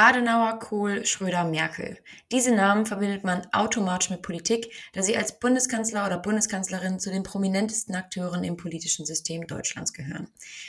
[0.00, 1.98] Adenauer, Kohl, Schröder, Merkel.
[2.30, 7.24] Diese Namen verbindet man automatisch mit Politik, da sie als Bundeskanzler oder Bundeskanzlerin zu den
[7.24, 10.28] prominentesten Akteuren im politischen System Deutschlands gehören.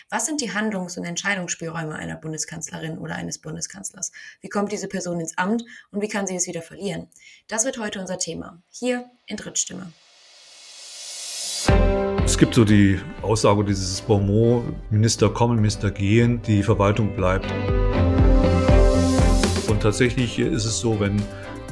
[0.10, 4.12] Was sind die Handlungs- und Entscheidungsspielräume einer Bundeskanzlerin oder eines Bundeskanzlers?
[4.42, 7.06] Wie kommt diese Person ins Amt und wie kann sie es wieder verlieren?
[7.48, 8.64] Das wird heute unser Thema.
[8.72, 9.94] Hier in Drittstimme.
[12.26, 17.46] Es gibt so die Aussage dieses Bonmot, Minister kommen, Minister gehen, die Verwaltung bleibt.
[19.80, 21.24] Und tatsächlich ist es so, wenn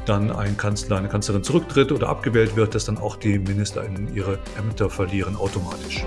[0.05, 4.39] dann ein Kanzler, eine Kanzlerin zurücktritt oder abgewählt wird, dass dann auch die MinisterInnen ihre
[4.57, 6.05] Ämter verlieren automatisch.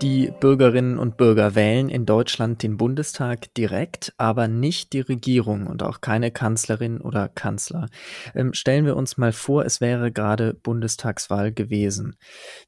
[0.00, 5.82] Die Bürgerinnen und Bürger wählen in Deutschland den Bundestag direkt, aber nicht die Regierung und
[5.82, 7.90] auch keine Kanzlerin oder Kanzler.
[8.34, 12.16] Ähm, stellen wir uns mal vor, es wäre gerade Bundestagswahl gewesen.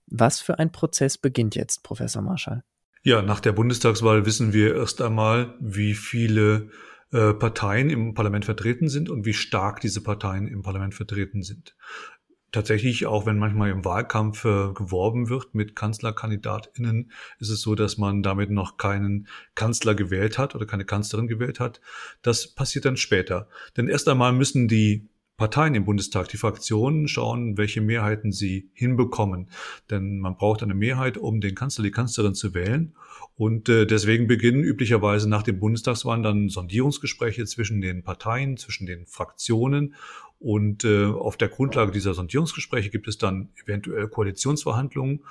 [0.09, 2.65] Was für ein Prozess beginnt jetzt, Professor Marschall?
[3.03, 6.69] Ja, nach der Bundestagswahl wissen wir erst einmal, wie viele
[7.13, 11.74] äh, Parteien im Parlament vertreten sind und wie stark diese Parteien im Parlament vertreten sind.
[12.52, 17.97] Tatsächlich, auch wenn manchmal im Wahlkampf äh, geworben wird mit Kanzlerkandidatinnen, ist es so, dass
[17.97, 21.80] man damit noch keinen Kanzler gewählt hat oder keine Kanzlerin gewählt hat.
[22.23, 23.49] Das passiert dann später.
[23.77, 25.09] Denn erst einmal müssen die
[25.41, 29.49] Parteien im Bundestag, die Fraktionen schauen, welche Mehrheiten sie hinbekommen.
[29.88, 32.93] Denn man braucht eine Mehrheit, um den Kanzler, die Kanzlerin zu wählen.
[33.37, 39.07] Und äh, deswegen beginnen üblicherweise nach dem Bundestagswahl dann Sondierungsgespräche zwischen den Parteien, zwischen den
[39.07, 39.95] Fraktionen.
[40.41, 45.24] Und äh, auf der Grundlage dieser Sondierungsgespräche gibt es dann eventuell Koalitionsverhandlungen.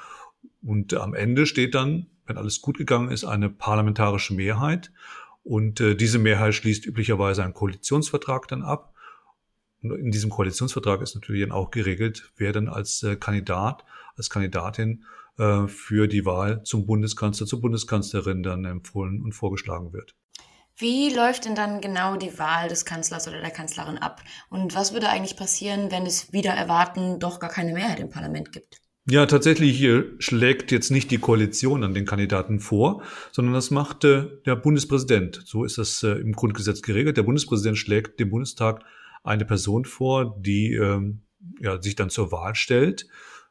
[0.63, 4.91] Und am Ende steht dann, wenn alles gut gegangen ist, eine parlamentarische Mehrheit.
[5.43, 8.95] Und äh, diese Mehrheit schließt üblicherweise einen Koalitionsvertrag dann ab
[9.81, 13.86] in diesem Koalitionsvertrag ist natürlich dann auch geregelt, wer dann als äh, Kandidat,
[14.17, 15.05] als Kandidatin
[15.38, 20.16] äh, für die Wahl zum Bundeskanzler, zur Bundeskanzlerin dann empfohlen und vorgeschlagen wird.
[20.75, 24.21] Wie läuft denn dann genau die Wahl des Kanzlers oder der Kanzlerin ab?
[24.49, 28.53] Und was würde eigentlich passieren, wenn es wieder erwarten doch gar keine Mehrheit im Parlament
[28.53, 28.80] gibt?
[29.05, 33.02] Ja, tatsächlich hier schlägt jetzt nicht die Koalition an den Kandidaten vor,
[33.32, 35.42] sondern das macht äh, der Bundespräsident.
[35.45, 37.17] So ist das äh, im Grundgesetz geregelt.
[37.17, 38.83] Der Bundespräsident schlägt dem Bundestag
[39.23, 41.21] eine Person vor, die ähm,
[41.59, 43.07] ja, sich dann zur Wahl stellt,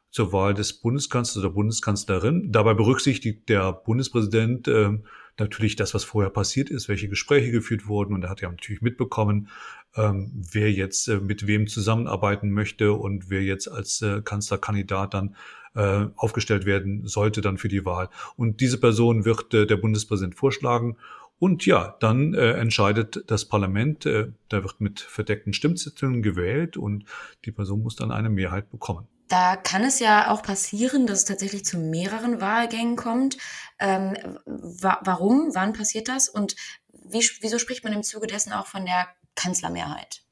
[0.09, 2.51] zur Wahl des Bundeskanzlers oder Bundeskanzlerin.
[2.51, 5.05] Dabei berücksichtigt der Bundespräsident ähm,
[5.37, 8.13] natürlich das, was vorher passiert ist, welche Gespräche geführt wurden.
[8.13, 9.49] Und er hat ja natürlich mitbekommen,
[9.95, 15.35] ähm, wer jetzt äh, mit wem zusammenarbeiten möchte und wer jetzt als äh, Kanzlerkandidat dann
[15.75, 18.09] äh, aufgestellt werden sollte dann für die Wahl.
[18.35, 20.97] Und diese Person wird äh, der Bundespräsident vorschlagen
[21.39, 27.05] und ja, dann äh, entscheidet das Parlament, äh, da wird mit verdeckten Stimmzetteln gewählt und
[27.45, 29.07] die Person muss dann eine Mehrheit bekommen.
[29.29, 33.37] Da kann es ja auch passieren, dass es tatsächlich zu mehreren Wahlgängen kommt.
[33.79, 35.51] Ähm, wa warum?
[35.53, 36.29] Wann passiert das?
[36.29, 36.55] Und
[36.91, 40.23] wie, wieso spricht man im Zuge dessen auch von der Kanzlermehrheit?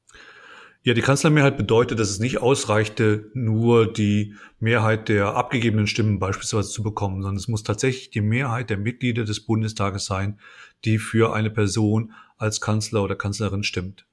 [0.82, 6.70] Ja, die Kanzlermehrheit bedeutet, dass es nicht ausreichte, nur die Mehrheit der abgegebenen Stimmen beispielsweise
[6.70, 10.38] zu bekommen, sondern es muss tatsächlich die Mehrheit der Mitglieder des Bundestages sein,
[10.84, 14.06] die für eine Person als Kanzler oder Kanzlerin stimmt.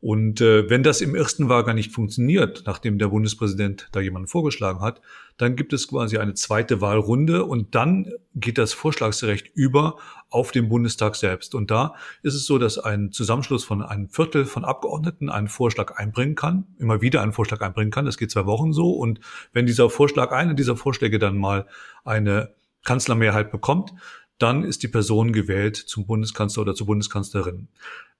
[0.00, 4.80] Und äh, wenn das im ersten Wahlgang nicht funktioniert, nachdem der Bundespräsident da jemanden vorgeschlagen
[4.80, 5.00] hat,
[5.38, 9.96] dann gibt es quasi eine zweite Wahlrunde und dann geht das Vorschlagsrecht über
[10.30, 11.54] auf den Bundestag selbst.
[11.54, 15.96] Und da ist es so, dass ein Zusammenschluss von einem Viertel von Abgeordneten einen Vorschlag
[15.96, 18.04] einbringen kann, immer wieder einen Vorschlag einbringen kann.
[18.04, 18.92] Das geht zwei Wochen so.
[18.92, 19.18] Und
[19.52, 21.66] wenn dieser Vorschlag, einer dieser Vorschläge dann mal
[22.04, 22.54] eine
[22.84, 23.92] Kanzlermehrheit bekommt,
[24.38, 27.68] dann ist die Person gewählt zum Bundeskanzler oder zur Bundeskanzlerin.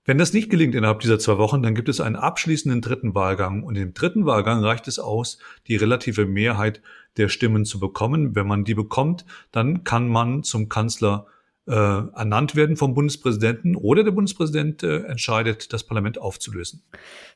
[0.08, 3.62] Wenn das nicht gelingt innerhalb dieser zwei Wochen, dann gibt es einen abschließenden dritten Wahlgang.
[3.62, 5.36] Und im dritten Wahlgang reicht es aus,
[5.66, 6.80] die relative Mehrheit
[7.19, 8.34] der Stimmen zu bekommen.
[8.34, 11.26] Wenn man die bekommt, dann kann man zum Kanzler
[11.68, 16.82] äh, ernannt werden vom Bundespräsidenten oder der Bundespräsident äh, entscheidet, das Parlament aufzulösen.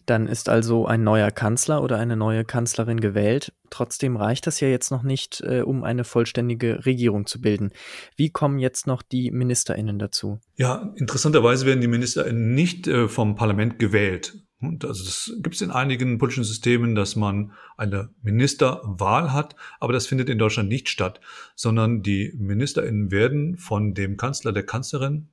[0.06, 3.52] Dann ist also ein neuer Kanzler oder eine neue Kanzlerin gewählt.
[3.70, 7.70] Trotzdem reicht das ja jetzt noch nicht, äh, um eine vollständige Regierung zu bilden.
[8.16, 10.40] Wie kommen jetzt noch die Ministerinnen dazu?
[10.56, 14.34] Ja, interessanterweise werden die Ministerinnen nicht äh, vom Parlament gewählt.
[14.62, 19.92] Und also das gibt es in einigen politischen Systemen, dass man eine Ministerwahl hat, aber
[19.92, 21.20] das findet in Deutschland nicht statt,
[21.56, 25.28] sondern die MinisterInnen werden von dem Kanzler, der Kanzlerin,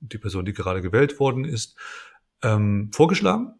[0.00, 1.76] die Person, die gerade gewählt worden ist,
[2.42, 3.54] ähm, vorgeschlagen.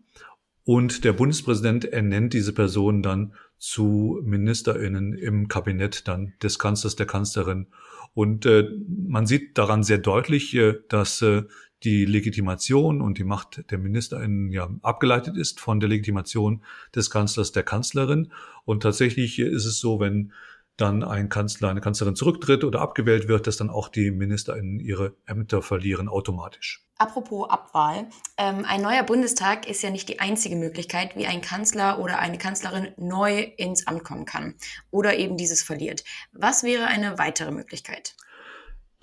[0.64, 7.06] Und der Bundespräsident ernennt diese Person dann zu MinisterInnen im Kabinett dann des Kanzlers, der
[7.06, 7.68] Kanzlerin.
[8.14, 11.44] Und äh, man sieht daran sehr deutlich, äh, dass äh,
[11.84, 16.62] die Legitimation und die Macht der MinisterInnen ja abgeleitet ist von der Legitimation
[16.94, 18.32] des Kanzlers, der Kanzlerin.
[18.64, 20.32] Und tatsächlich ist es so, wenn
[20.76, 25.14] dann ein Kanzler, eine Kanzlerin zurücktritt oder abgewählt wird, dass dann auch die MinisterInnen ihre
[25.26, 26.84] Ämter verlieren automatisch.
[26.96, 28.08] Apropos Abwahl.
[28.38, 32.38] Ähm, ein neuer Bundestag ist ja nicht die einzige Möglichkeit, wie ein Kanzler oder eine
[32.38, 34.54] Kanzlerin neu ins Amt kommen kann
[34.90, 36.04] oder eben dieses verliert.
[36.32, 38.14] Was wäre eine weitere Möglichkeit?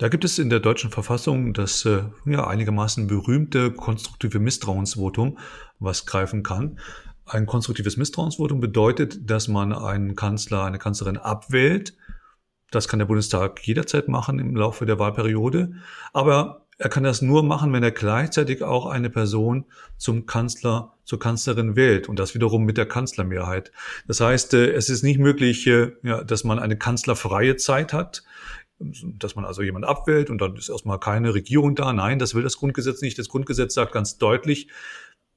[0.00, 5.36] Da gibt es in der deutschen Verfassung das äh, ja, einigermaßen berühmte konstruktive Misstrauensvotum,
[5.78, 6.78] was greifen kann.
[7.26, 11.98] Ein konstruktives Misstrauensvotum bedeutet, dass man einen Kanzler, eine Kanzlerin abwählt.
[12.70, 15.74] Das kann der Bundestag jederzeit machen im Laufe der Wahlperiode.
[16.14, 19.66] Aber er kann das nur machen, wenn er gleichzeitig auch eine Person
[19.98, 23.70] zum Kanzler, zur Kanzlerin wählt und das wiederum mit der Kanzlermehrheit.
[24.08, 25.92] Das heißt, äh, es ist nicht möglich, äh,
[26.24, 28.22] dass man eine kanzlerfreie Zeit hat,
[28.80, 31.92] dass man also jemand abwählt und dann ist erstmal keine Regierung da.
[31.92, 33.18] Nein, das will das Grundgesetz nicht.
[33.18, 34.68] Das Grundgesetz sagt ganz deutlich,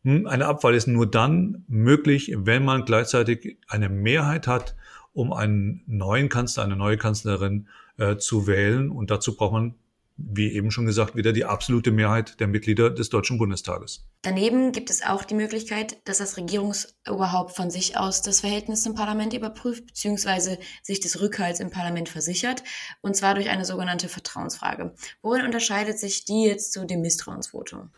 [0.03, 4.75] hm, eine Abwahl ist nur dann möglich, wenn man gleichzeitig eine Mehrheit hat,
[5.13, 7.67] um einen neuen Kanzler, eine neue Kanzlerin
[7.97, 8.89] äh, zu wählen.
[8.89, 9.75] Und dazu braucht man
[10.15, 14.07] wie eben schon gesagt, wieder die absolute Mehrheit der Mitglieder des Deutschen Bundestages.
[14.21, 18.93] Daneben gibt es auch die Möglichkeit, dass das Regierungsoberhaupt von sich aus das Verhältnis zum
[18.93, 22.63] Parlament überprüft, beziehungsweise sich des Rückhalts im Parlament versichert,
[23.01, 24.93] und zwar durch eine sogenannte Vertrauensfrage.
[25.21, 27.89] Worin unterscheidet sich die jetzt zu dem Misstrauensvotum?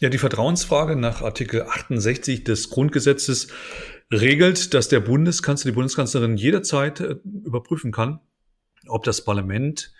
[0.00, 3.48] Ja, die Vertrauensfrage nach Artikel 68 des Grundgesetzes
[4.12, 8.18] regelt, dass der Bundeskanzler, die Bundeskanzlerin jederzeit äh, überprüfen kann,
[8.88, 9.92] ob das Parlament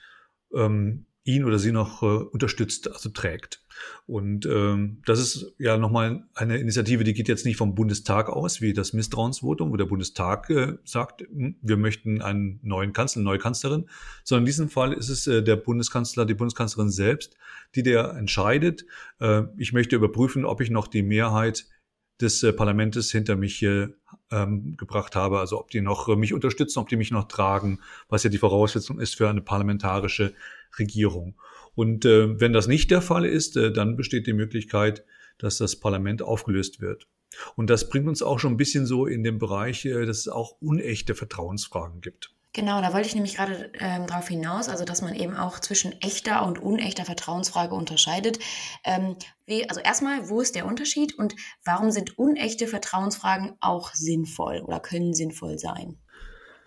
[0.54, 3.62] ähm, ihn oder sie noch äh, unterstützt, also trägt.
[4.06, 8.60] Und ähm, das ist ja nochmal eine Initiative, die geht jetzt nicht vom Bundestag aus,
[8.60, 13.24] wie das Misstrauensvotum, wo der Bundestag äh, sagt, hm, wir möchten einen neuen Kanzler, eine
[13.24, 13.88] neue Kanzlerin,
[14.24, 17.36] sondern in diesem Fall ist es äh, der Bundeskanzler, die Bundeskanzlerin selbst,
[17.74, 18.84] die der entscheidet,
[19.20, 21.66] äh, ich möchte überprüfen, ob ich noch die Mehrheit
[22.22, 23.88] des äh, Parlaments hinter mich äh,
[24.30, 28.22] gebracht habe, also ob die noch äh, mich unterstützen, ob die mich noch tragen, was
[28.22, 30.32] ja die Voraussetzung ist für eine parlamentarische
[30.78, 31.34] Regierung.
[31.74, 35.04] Und äh, wenn das nicht der Fall ist, äh, dann besteht die Möglichkeit,
[35.38, 37.08] dass das Parlament aufgelöst wird.
[37.56, 40.28] Und das bringt uns auch schon ein bisschen so in den Bereich, äh, dass es
[40.28, 42.34] auch unechte Vertrauensfragen gibt.
[42.54, 45.92] Genau, da wollte ich nämlich gerade ähm, darauf hinaus, also dass man eben auch zwischen
[46.02, 48.38] echter und unechter Vertrauensfrage unterscheidet.
[48.84, 49.16] Ähm,
[49.46, 51.34] wie, also erstmal, wo ist der Unterschied und
[51.64, 55.96] warum sind unechte Vertrauensfragen auch sinnvoll oder können sinnvoll sein?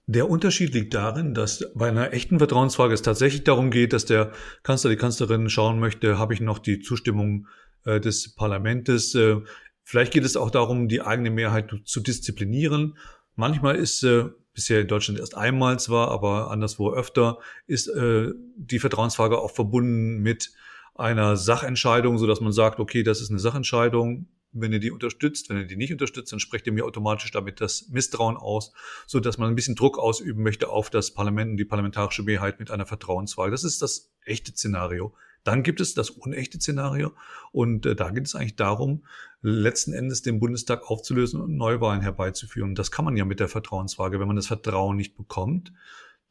[0.08, 4.32] Der Unterschied liegt darin, dass bei einer echten Vertrauensfrage es tatsächlich darum geht, dass der
[4.64, 7.48] Kanzler, die Kanzlerin schauen möchte, habe ich noch die Zustimmung
[7.86, 9.14] äh, des Parlamentes.
[9.14, 9.38] Äh,
[9.84, 12.98] vielleicht geht es auch darum, die eigene Mehrheit zu disziplinieren.
[13.36, 17.38] Manchmal ist äh, bisher in Deutschland erst einmal zwar, aber anderswo öfter,
[17.68, 20.52] ist äh, die Vertrauensfrage auch verbunden mit
[20.96, 25.50] einer Sachentscheidung, so dass man sagt, okay, das ist eine Sachentscheidung, wenn ihr die unterstützt,
[25.50, 28.72] wenn ihr die nicht unterstützt, dann sprecht ihr mir automatisch damit das Misstrauen aus,
[29.06, 32.60] so dass man ein bisschen Druck ausüben möchte auf das Parlament und die parlamentarische Mehrheit
[32.60, 33.52] mit einer Vertrauensfrage.
[33.52, 35.14] Das ist das echte Szenario.
[35.46, 37.14] Dann gibt es das unechte Szenario
[37.54, 39.06] und äh, da geht es eigentlich darum,
[39.42, 42.76] letzten Endes den Bundestag aufzulösen und Neuwahlen herbeizuführen.
[42.76, 44.20] Das kann man ja mit der Vertrauensfrage.
[44.20, 45.72] Wenn man das Vertrauen nicht bekommt,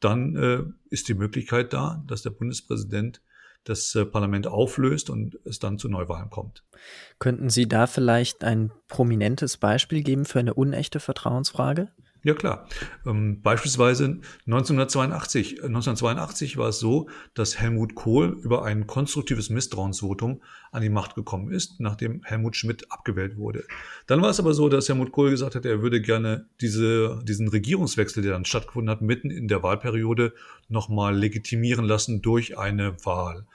[0.01, 3.21] dann äh, ist die Möglichkeit da, dass der Bundespräsident
[3.63, 6.63] das äh, Parlament auflöst und es dann zu Neuwahlen kommt.
[7.17, 11.89] Könnten Sie da vielleicht ein prominentes Beispiel geben für eine unechte Vertrauensfrage?
[12.25, 12.67] Ja klar.
[13.05, 15.63] Ähm, beispielsweise 1982.
[15.63, 20.41] 1982 war es so, dass Helmut Kohl über ein konstruktives Misstrauensvotum
[20.71, 23.63] an die Macht gekommen ist, nachdem Helmut Schmidt abgewählt wurde.
[24.07, 27.47] Dann war es aber so, dass Helmut Kohl gesagt hat, er würde gerne diese, diesen
[27.47, 30.33] Regierungswechsel, der dann stattgefunden hat, mitten in der Wahlperiode
[30.67, 33.45] nochmal legitimieren lassen durch eine Wahl.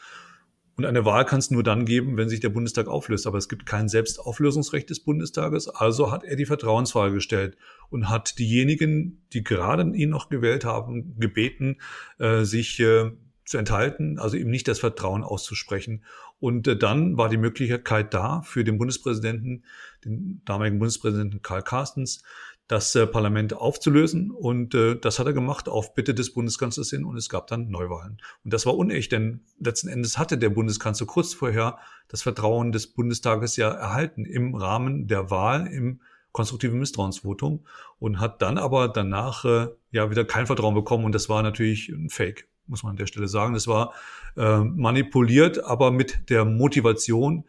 [0.80, 3.26] Und eine Wahl kann es nur dann geben, wenn sich der Bundestag auflöst.
[3.26, 5.68] Aber es gibt kein Selbstauflösungsrecht des Bundestages.
[5.68, 7.58] Also hat er die Vertrauensfrage gestellt
[7.90, 11.76] und hat diejenigen, die gerade ihn noch gewählt haben, gebeten,
[12.16, 13.10] äh, sich äh,
[13.44, 16.02] zu enthalten, also ihm nicht das Vertrauen auszusprechen.
[16.38, 19.66] Und äh, dann war die Möglichkeit da für den Bundespräsidenten,
[20.02, 22.22] den damaligen Bundespräsidenten Karl Carstens,
[22.70, 24.30] das äh, Parlament aufzulösen.
[24.30, 27.68] Und äh, das hat er gemacht auf Bitte des Bundeskanzlers hin und es gab dann
[27.68, 28.18] Neuwahlen.
[28.44, 32.86] Und das war unecht, denn letzten Endes hatte der Bundeskanzler kurz vorher das Vertrauen des
[32.86, 36.00] Bundestages ja erhalten im Rahmen der Wahl im
[36.30, 37.66] konstruktiven Misstrauensvotum
[37.98, 41.88] und hat dann aber danach äh, ja wieder kein Vertrauen bekommen und das war natürlich
[41.88, 43.54] ein Fake, muss man an der Stelle sagen.
[43.54, 43.94] Das war
[44.36, 47.46] äh, manipuliert, aber mit der Motivation,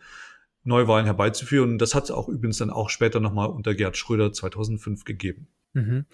[0.63, 1.71] Neuwahlen herbeizuführen.
[1.71, 5.47] Und das hat es auch übrigens dann auch später nochmal unter Gerd Schröder 2005 gegeben.
[5.73, 6.05] Mhm.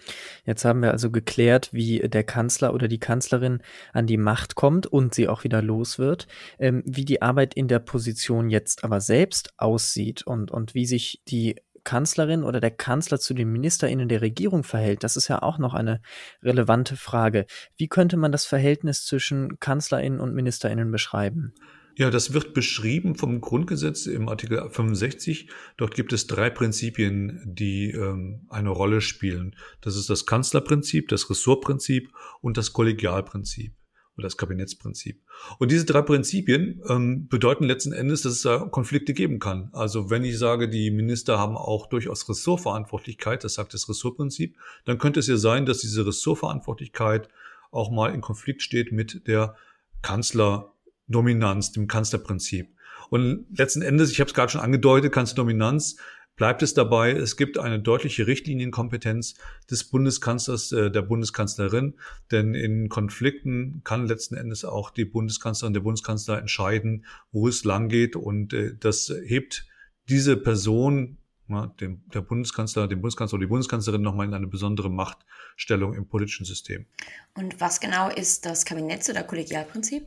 [0.44, 3.60] Jetzt haben wir also geklärt, wie der Kanzler oder die Kanzlerin
[3.92, 6.28] an die Macht kommt und sie auch wieder los wird,
[6.60, 11.22] ähm, wie die Arbeit in der Position jetzt aber selbst aussieht und, und wie sich
[11.26, 15.58] die Kanzlerin oder der Kanzler zu den Ministerinnen der Regierung verhält, das ist ja auch
[15.58, 16.02] noch eine
[16.42, 17.46] relevante Frage.
[17.76, 21.54] Wie könnte man das Verhältnis zwischen Kanzlerinnen und Ministerinnen beschreiben?
[21.98, 25.50] Ja, das wird beschrieben vom Grundgesetz im Artikel 65.
[25.76, 29.56] Dort gibt es drei Prinzipien, die ähm, eine Rolle spielen.
[29.80, 33.74] Das ist das Kanzlerprinzip, das Ressortprinzip und das Kollegialprinzip
[34.16, 35.20] oder das Kabinettsprinzip.
[35.58, 39.70] Und diese drei Prinzipien ähm, bedeuten letzten Endes, dass es da Konflikte geben kann.
[39.72, 44.98] Also wenn ich sage, die Minister haben auch durchaus Ressortverantwortlichkeit, das sagt das Ressortprinzip, dann
[44.98, 47.28] könnte es ja sein, dass diese Ressortverantwortlichkeit
[47.72, 49.56] auch mal in Konflikt steht mit der
[50.00, 50.74] Kanzler
[51.08, 52.68] Dominanz, dem Kanzlerprinzip.
[53.10, 55.96] Und letzten Endes, ich habe es gerade schon angedeutet, Kanzlerdominanz
[56.36, 59.34] bleibt es dabei, es gibt eine deutliche Richtlinienkompetenz
[59.70, 61.94] des Bundeskanzlers, äh, der Bundeskanzlerin,
[62.30, 67.88] denn in Konflikten kann letzten Endes auch die Bundeskanzlerin, der Bundeskanzler entscheiden, wo es lang
[67.88, 69.66] geht und äh, das hebt
[70.08, 76.06] diese Person, der Bundeskanzler, dem Bundeskanzler oder die Bundeskanzlerin nochmal in eine besondere Machtstellung im
[76.06, 76.86] politischen System.
[77.34, 80.06] Und was genau ist das Kabinetts- oder Kollegialprinzip?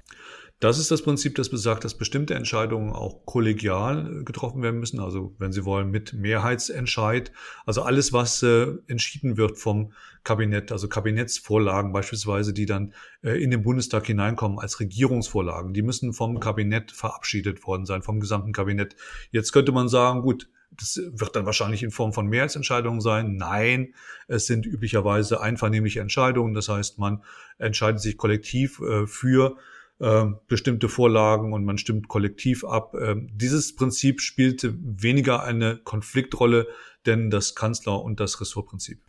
[0.62, 5.00] Das ist das Prinzip, das besagt, dass bestimmte Entscheidungen auch kollegial äh, getroffen werden müssen.
[5.00, 7.32] Also wenn Sie wollen, mit Mehrheitsentscheid.
[7.66, 9.92] Also alles, was äh, entschieden wird vom
[10.24, 16.14] Kabinett, also Kabinettsvorlagen beispielsweise, die dann äh, in den Bundestag hineinkommen als Regierungsvorlagen, die müssen
[16.14, 18.96] vom Kabinett verabschiedet worden sein, vom gesamten Kabinett.
[19.32, 23.36] Jetzt könnte man sagen, gut, das wird dann wahrscheinlich in Form von Mehrheitsentscheidungen sein.
[23.36, 23.96] Nein,
[24.28, 26.54] es sind üblicherweise einvernehmliche Entscheidungen.
[26.54, 27.24] Das heißt, man
[27.58, 29.58] entscheidet sich kollektiv äh, für
[30.02, 32.96] äh, bestimmte Vorlagen und man stimmt kollektiv ab.
[32.96, 36.68] Ähm, dieses Prinzip spielte weniger eine Konfliktrolle,
[37.06, 39.00] denn das Kanzler- und das Ressortprinzip.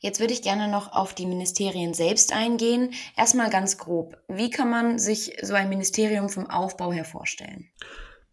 [0.00, 2.92] Jetzt würde ich gerne noch auf die Ministerien selbst eingehen.
[3.16, 4.16] Erstmal ganz grob.
[4.28, 7.68] Wie kann man sich so ein Ministerium vom Aufbau her vorstellen?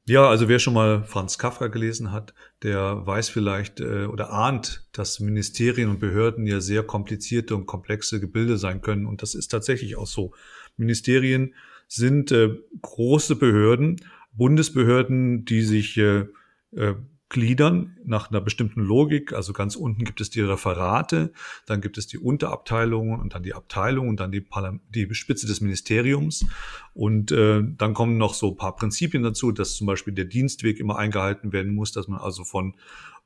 [0.07, 4.87] Ja, also wer schon mal Franz Kafka gelesen hat, der weiß vielleicht äh, oder ahnt,
[4.91, 9.07] dass Ministerien und Behörden ja sehr komplizierte und komplexe Gebilde sein können.
[9.07, 10.33] Und das ist tatsächlich auch so.
[10.77, 11.55] Ministerien
[11.87, 14.01] sind äh, große Behörden,
[14.33, 16.25] Bundesbehörden, die sich äh,
[16.71, 16.95] äh,
[17.29, 19.33] gliedern nach einer bestimmten Logik.
[19.33, 21.33] Also ganz unten gibt es die Referate,
[21.65, 25.47] dann gibt es die Unterabteilungen und dann die Abteilung und dann die, Parlam die Spitze
[25.47, 26.45] des Ministeriums.
[26.93, 30.79] Und äh, dann kommen noch so ein paar Prinzipien dazu, dass zum Beispiel der Dienstweg
[30.79, 32.75] immer eingehalten werden muss, dass man also von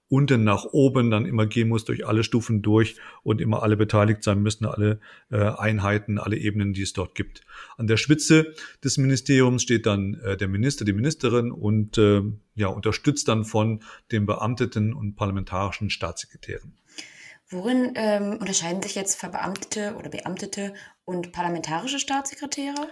[0.09, 4.23] unten nach oben dann immer gehen muss, durch alle Stufen durch und immer alle beteiligt
[4.23, 4.99] sein müssen, alle
[5.31, 7.41] äh, Einheiten, alle Ebenen, die es dort gibt.
[7.77, 12.23] An der Spitze des Ministeriums steht dann äh, der Minister, die Ministerin und äh,
[12.55, 16.73] ja, unterstützt dann von den Beamteten und parlamentarischen Staatssekretären.
[17.51, 20.73] Worin ähm, unterscheiden sich jetzt Verbeamtete oder Beamtete
[21.05, 22.89] und parlamentarische Staatssekretäre?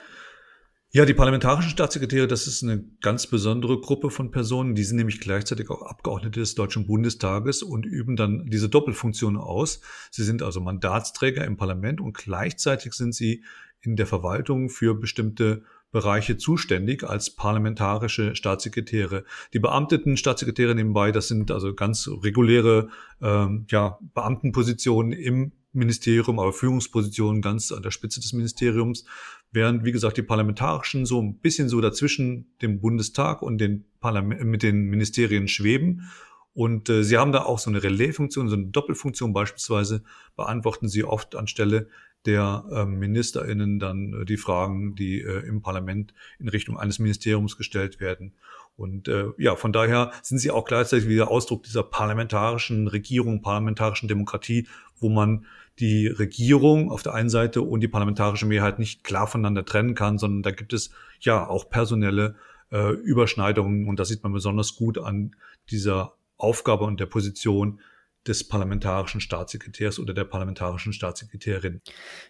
[0.91, 4.73] Ja, die parlamentarischen Staatssekretäre, das ist eine ganz besondere Gruppe von Personen.
[4.73, 9.81] Die sind nämlich gleichzeitig auch Abgeordnete des Deutschen Bundestages und üben dann diese Doppelfunktion aus.
[10.11, 13.43] Sie sind also Mandatsträger im Parlament und gleichzeitig sind sie
[13.81, 19.25] in der Verwaltung für bestimmte Bereiche zuständig als parlamentarische Staatssekretäre.
[19.53, 22.89] Die beamteten Staatssekretäre nebenbei, das sind also ganz reguläre
[23.21, 29.05] ähm, ja, Beamtenpositionen im Ministerium, aber Führungspositionen ganz an der Spitze des Ministeriums,
[29.51, 34.43] während, wie gesagt, die parlamentarischen so ein bisschen so dazwischen dem Bundestag und den Parlament,
[34.43, 36.09] mit den Ministerien schweben.
[36.53, 40.03] Und äh, sie haben da auch so eine Relaisfunktion, so eine Doppelfunktion beispielsweise,
[40.35, 41.87] beantworten sie oft anstelle
[42.27, 47.57] der äh, MinisterInnen dann äh, die Fragen, die äh, im Parlament in Richtung eines Ministeriums
[47.57, 48.33] gestellt werden.
[48.75, 54.07] Und äh, ja, von daher sind sie auch gleichzeitig wieder Ausdruck dieser parlamentarischen Regierung, parlamentarischen
[54.07, 54.67] Demokratie,
[54.99, 55.45] wo man
[55.79, 60.19] die Regierung auf der einen Seite und die parlamentarische Mehrheit nicht klar voneinander trennen kann,
[60.19, 62.35] sondern da gibt es ja auch personelle
[62.71, 65.35] äh, Überschneidungen und das sieht man besonders gut an
[65.71, 67.79] dieser Aufgabe und der Position
[68.27, 71.81] des parlamentarischen Staatssekretärs oder der parlamentarischen Staatssekretärin.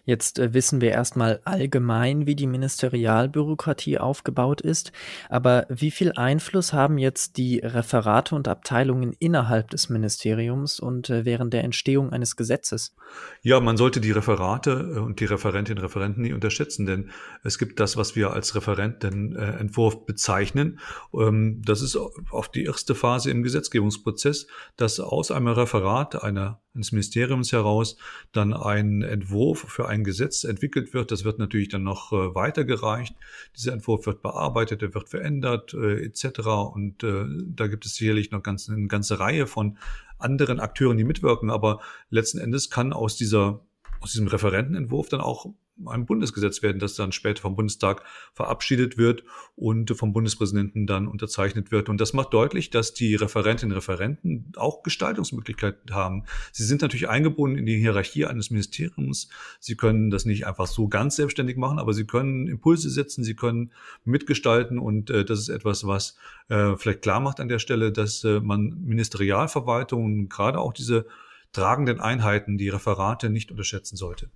[0.04, 4.92] Jetzt äh, wissen wir erstmal allgemein, wie die Ministerialbürokratie aufgebaut ist,
[5.28, 11.24] aber wie viel Einfluss haben jetzt die Referate und Abteilungen innerhalb des Ministeriums und äh,
[11.24, 12.94] während der Entstehung eines Gesetzes?
[13.42, 17.10] Ja, man sollte die Referate äh, und die Referentinnen und Referenten nie unterschätzen, denn
[17.42, 20.78] es gibt das, was wir als Referentenentwurf bezeichnen.
[21.12, 21.96] Ähm, das ist
[22.30, 27.96] oft die erste Phase im Gesetzgebungsprozess, dass aus einem Referat Rat einer, eines Ministeriums heraus
[28.32, 31.10] dann ein Entwurf für ein Gesetz entwickelt wird.
[31.10, 33.14] Das wird natürlich dann noch äh, weitergereicht.
[33.56, 36.40] Dieser Entwurf wird bearbeitet, er wird verändert äh, etc.
[36.74, 39.78] Und äh, da gibt es sicherlich noch ganz, eine ganze Reihe von
[40.18, 41.48] anderen Akteuren, die mitwirken.
[41.48, 41.80] Aber
[42.10, 43.60] letzten Endes kann aus dieser
[44.00, 45.46] aus diesem Referentenentwurf dann auch
[45.86, 48.02] ein Bundesgesetz werden, das dann später vom Bundestag
[48.34, 49.24] verabschiedet wird
[49.56, 51.88] und vom Bundespräsidenten dann unterzeichnet wird.
[51.88, 56.24] Und das macht deutlich, dass die Referentinnen und Referenten auch Gestaltungsmöglichkeiten haben.
[56.52, 59.28] Sie sind natürlich eingebunden in die Hierarchie eines Ministeriums.
[59.60, 63.34] Sie können das nicht einfach so ganz selbstständig machen, aber sie können Impulse setzen, sie
[63.34, 63.72] können
[64.04, 66.16] mitgestalten und äh, das ist etwas, was
[66.48, 71.06] äh, vielleicht klar macht an der Stelle, dass äh, man Ministerialverwaltung, gerade auch diese
[71.52, 74.30] tragenden Einheiten, die Referate nicht unterschätzen sollte.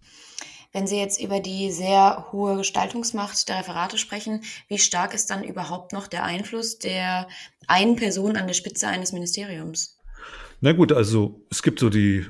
[0.72, 5.44] Wenn Sie jetzt über die sehr hohe Gestaltungsmacht der Referate sprechen, wie stark ist dann
[5.44, 7.28] überhaupt noch der Einfluss der
[7.66, 9.98] einen Person an der Spitze eines Ministeriums?
[10.62, 12.26] Na gut, also es gibt so die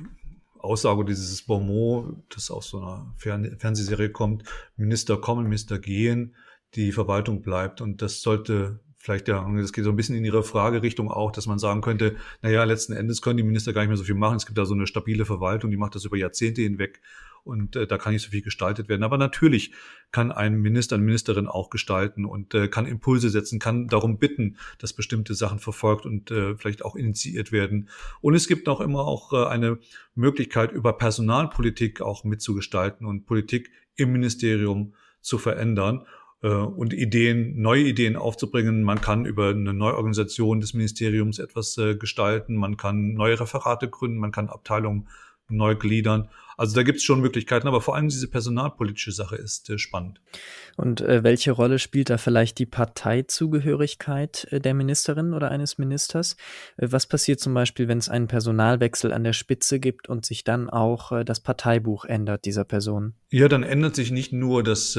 [0.58, 4.44] Aussage dieses Bonmot, das aus so einer Fern Fernsehserie kommt,
[4.76, 6.34] Minister kommen, Minister gehen,
[6.74, 7.80] die Verwaltung bleibt.
[7.80, 11.48] Und das sollte vielleicht ja, das geht so ein bisschen in Ihre Fragerichtung auch, dass
[11.48, 14.36] man sagen könnte, naja, letzten Endes können die Minister gar nicht mehr so viel machen.
[14.36, 17.00] Es gibt da so eine stabile Verwaltung, die macht das über Jahrzehnte hinweg
[17.42, 19.02] und äh, da kann nicht so viel gestaltet werden.
[19.02, 19.72] Aber natürlich
[20.12, 24.56] kann ein Minister, eine Ministerin auch gestalten und äh, kann Impulse setzen, kann darum bitten,
[24.78, 27.88] dass bestimmte Sachen verfolgt und äh, vielleicht auch initiiert werden.
[28.20, 29.80] Und es gibt auch immer auch äh, eine
[30.14, 36.06] Möglichkeit, über Personalpolitik auch mitzugestalten und Politik im Ministerium zu verändern.
[36.42, 38.82] Äh, und Ideen, neue Ideen aufzubringen.
[38.82, 44.18] Man kann über eine Neuorganisation des Ministeriums etwas äh, gestalten, man kann neue Referate gründen,
[44.18, 45.08] man kann Abteilungen
[45.48, 46.28] neu gliedern.
[46.56, 50.20] Also da gibt es schon Möglichkeiten, aber vor allem diese personalpolitische Sache ist äh, spannend.
[50.76, 56.36] Und äh, welche Rolle spielt da vielleicht die Parteizugehörigkeit äh, der Ministerin oder eines Ministers?
[56.76, 60.70] Was passiert zum Beispiel, wenn es einen Personalwechsel an der Spitze gibt und sich dann
[60.70, 63.14] auch das Parteibuch ändert dieser Person?
[63.30, 64.96] Ja, dann ändert sich nicht nur das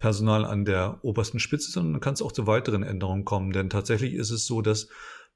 [0.00, 3.52] Personal an der obersten Spitze, sondern kann es auch zu weiteren Änderungen kommen.
[3.52, 4.88] Denn tatsächlich ist es so, dass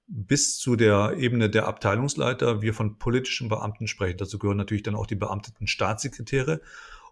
[0.07, 4.19] bis zu der Ebene der Abteilungsleiter wir von politischen Beamten sprechen.
[4.19, 6.61] Dazu gehören natürlich dann auch die beamteten Staatssekretäre.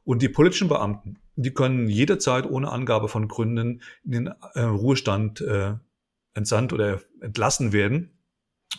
[0.04, 5.40] Und die politischen Beamten, die können jederzeit ohne Angabe von Gründen in den äh, Ruhestand
[5.42, 5.74] äh,
[6.34, 8.18] entsandt oder entlassen werden.